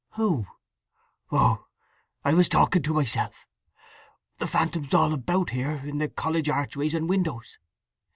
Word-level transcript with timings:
"Who?" 0.13 0.47
"Oh—I 1.31 2.33
was 2.33 2.49
talking 2.49 2.81
to 2.81 2.93
myself! 2.95 3.45
The 4.39 4.47
phantoms 4.47 4.95
all 4.95 5.13
about 5.13 5.51
here, 5.51 5.75
in 5.85 5.99
the 5.99 6.09
college 6.09 6.49
archways, 6.49 6.95
and 6.95 7.07
windows. 7.07 7.59